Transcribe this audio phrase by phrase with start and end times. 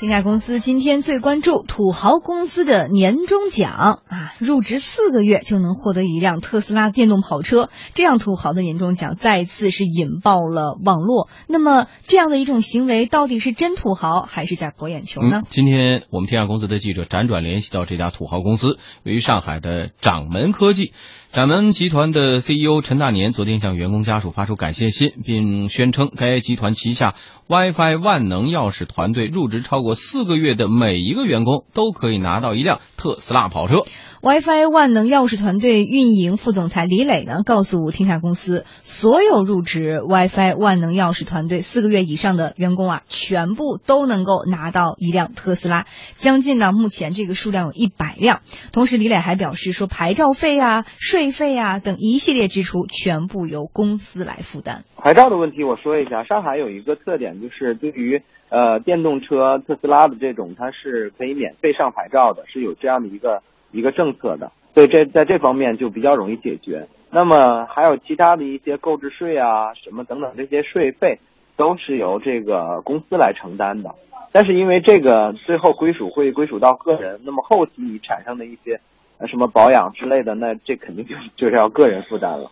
[0.00, 11.28] 天下公司今天最关注土豪公司的年终奖啊，入职四个月就能获得一辆特斯拉电动跑车，这样土豪的年终奖再次是引爆了网络。
[11.48, 15.42] 那么这样的一种行为到底是真土豪还是在博眼球呢？
[15.50, 20.94] 今天我们天下公司的记者辗转联系到这家土豪公司，位于上海的掌门科技。
[21.32, 27.14] 掌门集团的 CEO 陈大年昨天向员工家属发出感谢信，并宣称该集团旗下
[27.46, 33.82] WiFi 万能钥匙团队入职超过四个月的每一个员工都可以拿到一辆特斯拉跑车。
[34.22, 48.42] WiFi 万能钥匙团队运营副总裁李磊呢告诉天下公司，所有入职 WiFi 万能钥匙团队四个月以上的员工啊，全部都能够拿到一辆特斯拉，将近呢目前这个数量有一百辆。
[48.74, 54.84] 同时，李磊还表示说，牌照费啊、税费啊等一系列支出全部由公司来负担。
[54.98, 63.42] 牌照的问题我说一下，上海有一个特点就是对于呃电动车特斯拉的这种，它是可以免费上牌照的，是有这样的一个。
[63.72, 66.88] 一个政策的，所以这在这方面就比较容易解决。
[67.12, 71.20] 那么还有其他的一些购置税啊，什么等等这些税费，
[71.56, 73.94] 都是由这个公司来承担的。
[74.32, 78.80] 但是因为这个最后归属会归属到个人，那么后期你产生的一些
[79.28, 82.50] 什么保养之类的，那这肯定就就是要个人负担了。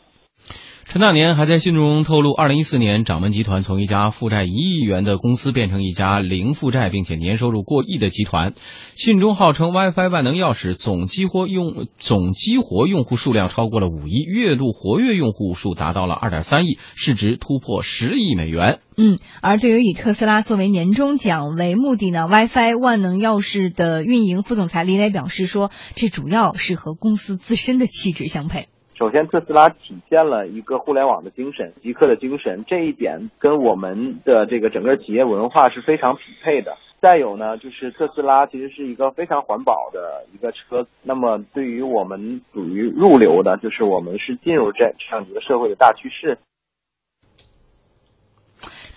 [0.91, 8.55] 陈大年还在信中透露，二零一四年掌门集团从一家负债一亿元的公司变成一家零负债并且年收入过亿的集团。
[8.95, 18.81] 信中号称 WiFi 万能钥匙总激活用总激活用户数量超过了五亿，月度活跃用户数达到了二点三亿，市值突破十亿美元。
[18.97, 28.69] 嗯，而对于以特斯拉作为年终奖为目的呢，WiFi 万能钥匙的运营副总裁李磊表示说，这主要是和公司自身的气质相配。
[28.99, 36.77] 首先，特斯拉体现了一个互联网的精神，极客的精神，这一点跟我们的这个整个企业文化是非常匹配的。
[37.01, 46.37] 再有呢，就是特斯拉其实是一个非常环保的一个车，那么对于我们属于入流的，就是我们是进入这这样一个社会的大趋势。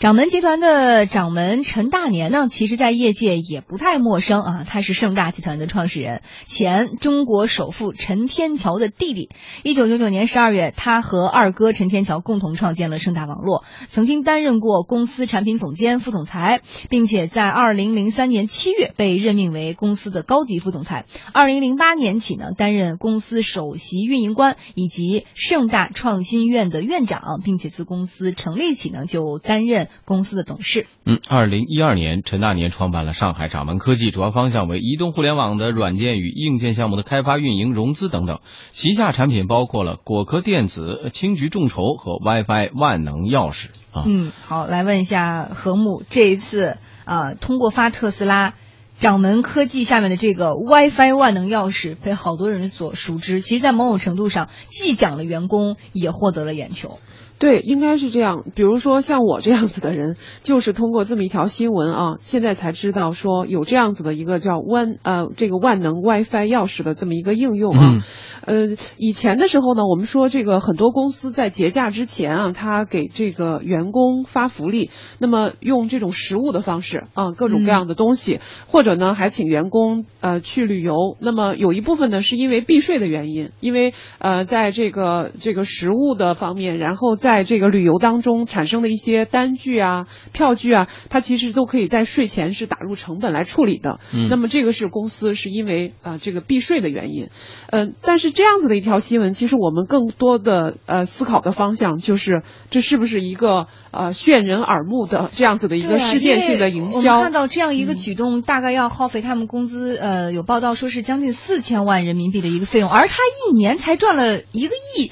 [0.01, 9.29] 掌门集团的掌门陈大年呢，其实在业界也不太陌生啊，他是盛大集团的创始人，前中国首富陈天桥的弟弟。
[9.63, 21.06] 一九九九年十二月，他和二哥陈天桥共同创建了盛大网络，曾经担任过公司产品总监、副总裁，并且在二零零三年七月被任命为公司的高级副总裁。
[21.31, 29.89] 二零零八年起呢，担任公司首席运营官以及盛大创新院的院长，并且自公司成立起呢，就担任。
[30.06, 30.88] 公司的董事。
[31.06, 38.40] 嗯，二零一二年，陈大年创办了上海掌门科技，主要方向为移动互联网的软件与硬件项目的开发、运营、融资等等。
[38.72, 44.03] 旗下产品包括了果壳电子、青桔众筹和 WiFi 万能钥匙啊。
[44.06, 48.53] 嗯，好，来问一下何木，这一次啊、呃，通过发特斯拉。
[49.00, 57.00] 掌门科技下面的这个 WiFi 万能钥匙被好多人所熟知，其实，在某种程度上，既讲了员工，也获得了眼球。
[57.41, 58.44] 对，应该是这样。
[58.53, 68.03] 比如说像我这样子的人，就是通过这么一条新闻啊，现在才知道说有这样子的一个叫万呃这个万能 WiFi 钥匙的这么一个应用啊。
[68.46, 81.18] 嗯、呃，以前的时候呢，我们说这个很多公司在节假之前啊，他给这个员工发福利，那么用这种实物的方式啊，各种各样的东西，嗯、或者呢还请员工呃去旅游。
[81.19, 94.02] 那么有一部分呢是因为避税的原因，因为呃在这个这个实物的方面，然后在在这个旅游当中产生的一些单据啊、票据啊，它其实都可以在税前是打入成本来处理的。
[94.14, 97.30] 嗯，那么这个是公司是因为啊、呃、这个避税的原因，
[97.69, 106.98] 嗯、呃，但是这样子的一条新闻，其实我们更多的呃思考的方向就是这是不是一个呃炫人耳目的这样子的一个事件性的营销？
[106.98, 113.16] 我们看到这样一个举动，嗯、大概要耗费他们工资呃有报道说是将近四千万人民币的一个费用，而他
[113.48, 115.12] 一年才赚了一个亿。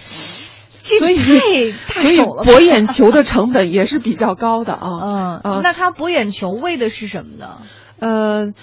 [0.98, 4.90] 所以，所以博眼球的成本也是比较高的啊。
[5.02, 7.58] 嗯，嗯、那他博眼球为的是什么呢？
[8.00, 8.54] 呃，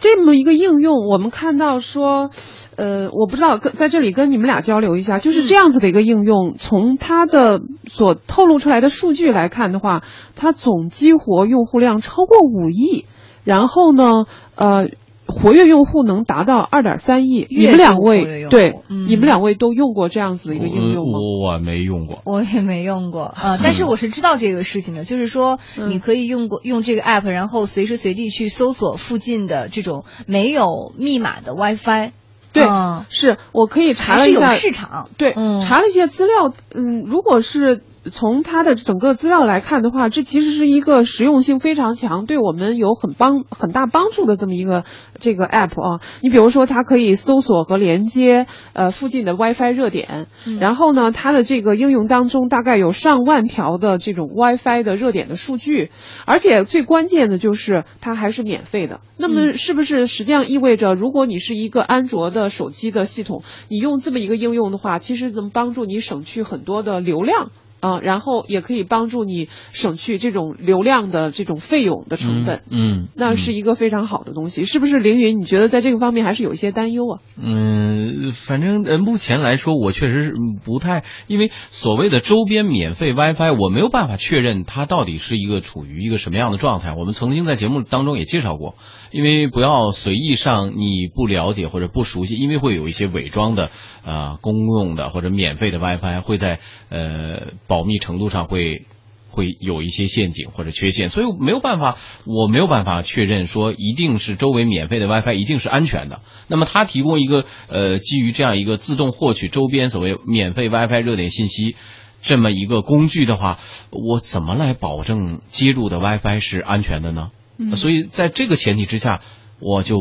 [0.00, 2.30] 这么一个应用，我们看到说，
[2.76, 10.02] 呃，我不知道跟在这里跟你们俩交流一下，就是这样子的一个应用，嗯、从它的所透露出来的数据来看的话，
[10.36, 13.04] 它总激活用户量超过五亿，
[13.44, 14.24] 然后呢，
[14.54, 14.88] 呃。
[15.28, 21.18] 活跃用户能达到二点三亿，你们两位对、嗯，你们两位都用过这样子的一个应用吗？
[21.18, 23.24] 我我没用过，我也没用过。
[23.24, 32.12] 啊、 呃，但是我是知道这个事情的，就是说你可以用过用这个 app，然后随时随地去搜索附近的这种没有密码的 WiFi。
[32.50, 33.04] 对嗯。
[33.10, 35.10] 是我可以查了一下市场。
[35.18, 35.60] 对，嗯。
[35.60, 44.84] 查了一些资料，嗯，如果是从它的整个资料来看的话，这其实是一个实用性非常强，对我们有很帮很大帮助的这么一个
[45.18, 46.00] 这个 app 啊。
[46.22, 55.90] 你比如说，它可以搜索和连接呃附近的 WiFi 热点，嗯然后呢，它的这个应用当中大概有上万条的这种 WiFi 的热点的数据，
[56.26, 59.00] 而且最关键的就是它还是免费的。
[59.16, 67.50] 那么嗯是不是实际上意味着，如果你是一个安卓的手机的系统，你用这么一个应用的话，其实能帮助你省去很多的流量。
[67.80, 74.98] 啊，然后也可以帮助你省去这种流量的这种费用的成本，嗯，嗯那是一个非常好的东西，是不是？
[74.98, 77.20] 凌云，你觉得在这个方面还是有一些担忧啊？
[77.40, 86.94] 嗯，反正呃，目前来说，我确实是嗯不太，因为所谓的周边免费 WiFi，我没有办法确认它到底是一个处于一个什么样的状态。
[86.94, 88.74] 我们曾经在节目当中也介绍过，
[89.10, 93.70] 因为不要随意上你不了解或者不熟悉，因为会有一些伪装的
[94.04, 98.84] 呃公用的或者免费的 WiFi 会在呃保密程度上会。
[99.30, 106.22] 会有一些陷阱或者缺陷，所以没有办法，我没有办法确认说一定是周围免费的 WiFi 一定是安全的。
[106.48, 111.76] 那么它提供一个呃基于这样一个自动获取周边所谓免费 WiFi 热点信息
[112.20, 113.60] 这么一个工具的话，
[113.90, 117.30] 我怎么来保证接入的 WiFi 是安全的呢？
[117.76, 119.20] 所以在这个前提之下，
[119.58, 119.98] 我就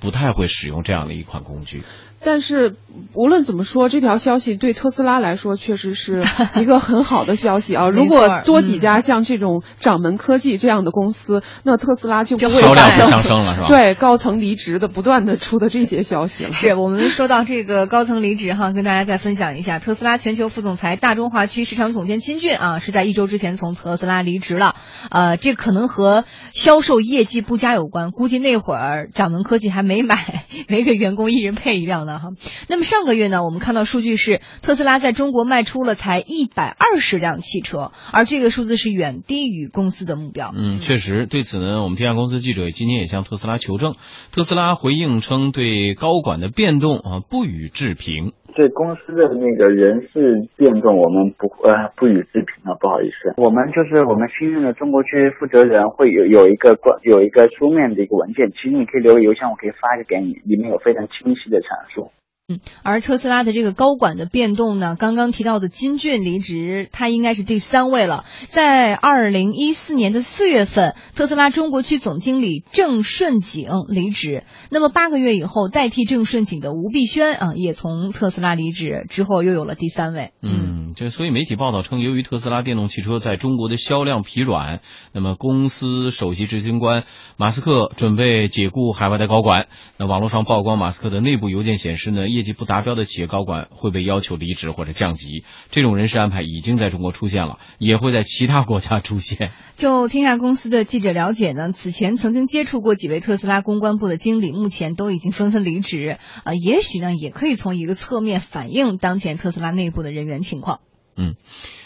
[0.00, 1.82] 不太会使用这样的一款工具。
[2.24, 2.76] 但是
[3.14, 6.22] 无论怎么说，这条消息对特斯拉来说确实是
[6.56, 7.88] 一个很好的消息啊！
[7.88, 16.52] 如果多几嗯家像这种掌门科技这样的公司，那特斯拉就不会销量会发生上升了是吧对，高层离职的不断的出的这些消息了。
[16.52, 24.74] 是我们说到这个高层离职哈，跟大家再分享一下，特斯拉全球副总裁、大中华区市场总监金俊啊，是在一周之前从特斯拉离职了。
[25.10, 32.30] 呃，这可能和销售业绩不佳有关，估计那会儿掌门科技还没买，没给员工一人配一辆呢哈。
[32.68, 40.52] 那么上个月呢，我们看到数据是特斯拉在中国卖出了才一百二十辆汽车，而这个数字是远低于公司的目标。
[40.56, 43.94] 嗯，确实，对此呢，我们天下公司记者今天也向特斯拉求证，
[44.30, 48.32] 特斯拉回应称对高管的变动啊不予置评。
[48.54, 53.34] 对公司的那个人事变动，我们不呃不予置评了，不好意思。
[53.36, 62.10] 我们就是我们新任的中国区负责人会有有一个关有一个书面的一个文件，其实你可以留个邮箱，我可以发一个给你，里面有非常清晰的阐述。
[62.48, 68.24] 嗯而特斯拉的这个高管的变动呢，刚刚提到的金俊离职，他应该是第三位了。
[68.48, 74.44] 在二零一四年的四月份，特斯拉中国区总经理郑顺景离职。
[74.70, 80.32] 那么八个月以后，代替郑顺景的吴碧轩啊，也从特斯拉离职，之后又有了第三位。
[80.42, 84.80] 嗯，这所以媒体报道称，由于特斯拉电动汽车在中国的销量疲软，
[85.12, 87.04] 那么公司首席执行官
[87.36, 89.68] 马斯克准备解雇海外的高管。
[89.96, 95.44] 那网络上曝光马斯克的内部邮件显示呢，业绩不达标的企业高管会被要求离职或者降级。
[95.70, 99.50] 这种人事安排已经在中国出现了，也会在其他国家出现。
[99.76, 106.18] 就天下公司的记者了解呢，此前曾经接触过几位特斯拉公关部的经理，目前都已经纷纷离职。
[106.44, 110.80] 啊、也许呢，也可以从一个侧面反映当前特斯拉内部的人员情况。
[111.16, 111.34] 嗯，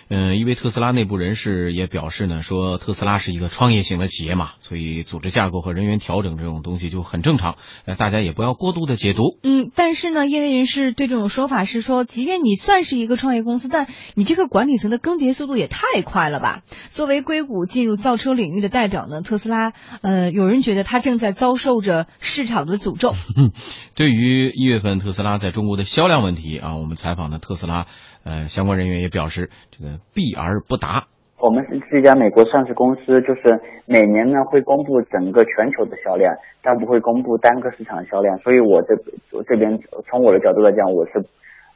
[0.08, 7.56] 嗯，一位特斯拉内部人士也表示呢，说特斯拉是一个创业型的企业嘛，所以组织架构和人员调整这种东西就很正常，
[7.86, 9.38] 呃，大家也不要过度的解读。
[9.42, 16.62] 嗯，但是呢，业内人士对这种说法是说，即便你算是一个创业公司，但你这个管理层的更迭速度也太快了吧？
[16.88, 23.12] 作为硅谷进入造车领域的代表呢，特斯拉，呃，有人觉得它正在遭受着市场的诅咒。
[23.96, 27.86] 对于一月份特斯拉在中国的销量问题啊，我们采访的特斯拉
[28.26, 31.06] 呃相关人员也表示，这个避而不答。
[31.38, 38.36] 我们是是一家美国上市公司，就是每年呢会公布整个全球的销量，但不会公布单个市场销量。
[38.38, 38.96] 所以我这
[39.30, 39.78] 我这边
[40.08, 41.20] 从我的角度来讲，我是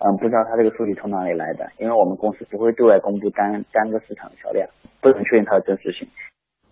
[0.01, 4.67] 嗯不知道它这个数据从哪里来的，因为我们公司不会对外公布单单个市场销量，
[5.01, 6.09] 不能确定它的真实性。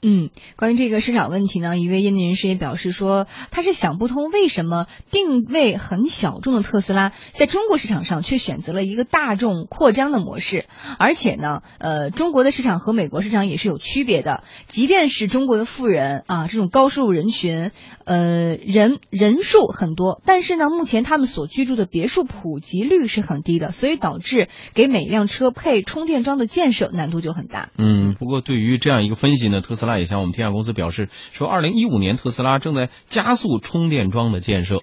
[0.00, 10.67] 嗯，关于这个市场问题呢，一位业内人士也表示说，他是想不通为什么定位很小众的特斯拉在中国市场上却选择了一个大众扩张的模式，
[10.99, 14.45] 而且呢，呃，中国的市场和美国市场也是有区别的。
[14.67, 17.73] 即便是中国的富人啊，这种高收入人群，
[18.05, 27.71] 呃，人人数很多，但是呢，目前他们所居住的别墅普及率是很低的，所以导致给每辆车配充电桩的建设难度就很大。
[27.78, 34.76] 嗯，不过对于这样一个分析呢，特斯拉那也向我们天下公司表示说，二零一五年特斯拉正在加速充电桩的建设。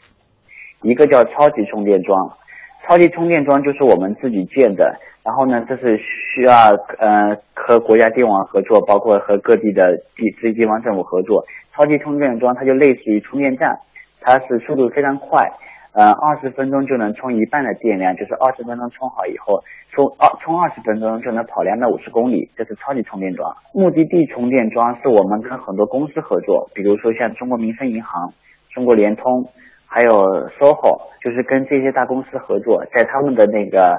[0.81, 2.33] 一个叫超级充电桩，
[2.87, 6.53] 超级充电桩就是我们自己建的，然后呢，这是需要
[6.97, 11.45] 呃和国家电网合作，包括和各地的地这些地方政府合作。
[11.73, 13.79] 超级充电桩它就类似于充电站，
[14.21, 15.51] 它是速度非常快，
[15.95, 23.55] 呃，二十分钟就能充一半的电量，就是二十分钟充好以后，充二充二十分钟就能跑两百五十公里，这是超级充电桩。
[23.73, 28.33] 目的地充电桩是我们跟很多公司合作，比如说像中国民生银行、
[28.71, 29.45] 中国联通，
[29.85, 30.11] 还有
[30.59, 33.97] SOHO，就是跟这些大公司合作，在他们的那个，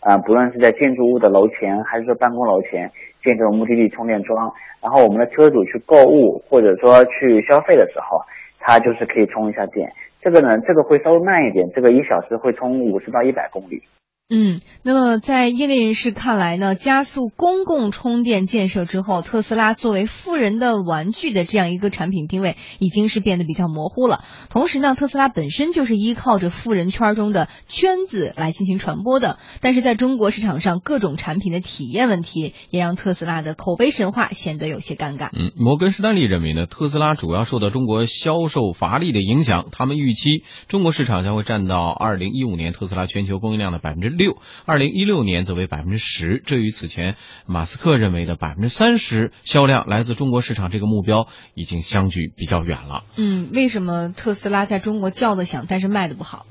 [0.00, 2.90] 呃，不论是在建筑物的楼前，还是说办公楼前
[3.22, 4.52] 建这种目的地充电桩，
[4.82, 8.20] 然后我们的车主去购物或者说去消费的时候，
[8.60, 9.90] 他就是可以充一下电。
[10.28, 13.82] 这个呢，这个会稍微慢一点，这个一小时会充五十到一百公里。
[14.30, 24.22] 嗯，那么在业内人士看来呢，加速公共充电建设之后，特斯拉作为富人的玩具的这样一个产品定位已经是变得比较模糊了。
[24.50, 35.30] 同时呢，特斯拉本身就是依靠着富人圈中的圈子来进行传播的，但是在中国市场上，各种产品的体验问题也让特斯拉的口碑神话显得有些尴尬。
[35.32, 44.17] 嗯，摩根士丹利认为呢，特斯拉主要受到中国销售乏力的影响，他们预期中国市场将会占到二零一五年特斯拉全球供应量的百分之。
[44.18, 53.04] 六，二零一六年则为百分之十，这与此前马斯克认为的百分之三十销量来自中国市场这个目标已经相距比较远了。
[53.16, 56.46] 嗯，为什么特斯拉在中国叫的响，但是卖的不好？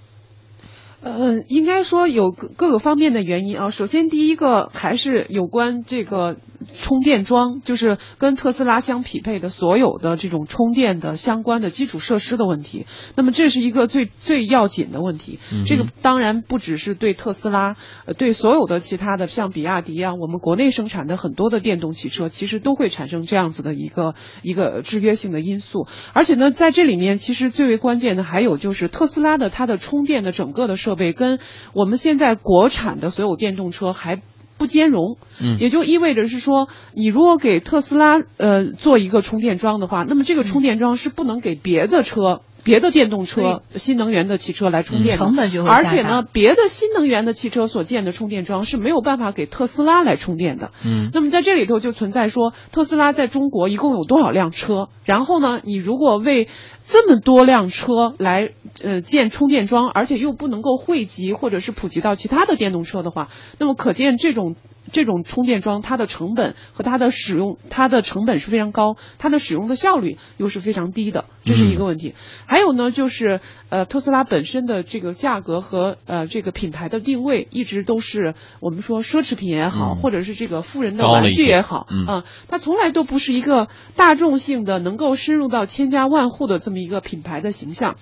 [0.99, 3.69] 呃，应该说有各各个方面的原因啊。
[3.69, 6.37] 首先，第一个还是有关这个
[6.73, 12.87] 充电桩，就是跟特斯拉相匹配的所有的这种充电的相关的基础设施的问题。
[13.15, 15.37] 那么，这是一个最最要紧的问题。
[15.67, 17.75] 这个当然不只是对特斯拉，
[18.05, 25.87] 呃，对所有的其他的像比亚迪啊，我们国内生产的很多的电动汽车，其实都会产生这样子的一个一个制约性的因素。
[26.13, 31.39] 而且呢，在这里面，其实最为关键的还有就是特斯拉的它的充电的整个的设备跟
[31.71, 34.21] 我们现在国产的所有电动车还
[34.57, 54.89] 不兼容，嗯，也就意味着是说，你如果给特斯拉呃做一个充电桩的话，那么这个充电桩是不能给别的车、别的电动车、新能源的汽车来充电的，成本就会而且呢，别的新能源的汽车所建的充电桩是没有办法给特斯拉来充电的，嗯，那么在这里头就存在说，特斯拉在中国一共有多少辆车？
[55.05, 56.47] 然后呢，你如果为
[56.83, 58.49] 这么多辆车来
[58.83, 64.55] 呃建充电桩，而且又不能够汇集或者是普及到其他的电动车的话，那么可见这种
[64.91, 72.15] 这种充电桩它的成本和它的使用，它的成本是非常高，它的使用的效率又是非常低的，这是一个问题。
[72.47, 86.77] 还有呢，就是呃特斯拉本身的这个价格和呃这个品牌的定位，一直都是我们说奢侈品也好，或者是这个富人的玩具也好，嗯，它从来都不是一个大众性的能够深入到千家万户的这么。
[86.77, 87.95] 一个品牌的形象，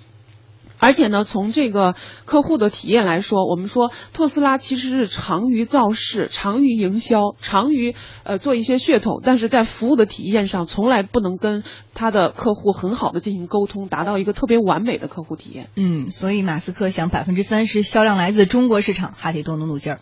[0.78, 11.62] 而且呢，从这个客户的体验来说，我们说特斯拉其实是长于造势、长于营销、长于呃做一些噱头，但是在服务的体验上，从来不能跟
[11.94, 15.68] 他的客户很好的进行沟通，达到一个特别完美的客户体验。
[15.76, 20.00] 嗯，所以马斯克想百分之三十销量来自中国市场，还得多努努劲儿。